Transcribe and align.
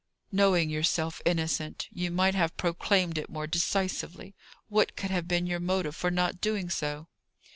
"Knowing 0.31 0.67
yourself 0.71 1.21
innocent, 1.25 1.87
you 1.91 2.09
might 2.09 2.33
have 2.33 2.57
proclaimed 2.57 3.19
it 3.19 3.29
more 3.29 3.45
decisively. 3.45 4.33
What 4.67 4.95
could 4.95 5.11
have 5.11 5.27
been 5.27 5.45
your 5.45 5.59
motive 5.59 5.95
for 5.95 6.09
not 6.09 6.41
doing 6.41 6.71
so?" 6.71 7.07